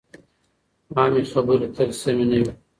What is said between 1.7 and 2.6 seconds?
تل سمې نه وي.